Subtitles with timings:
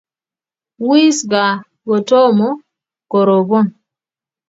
[0.87, 1.55] wis gaa
[1.85, 2.49] kotomo
[3.11, 3.65] korobon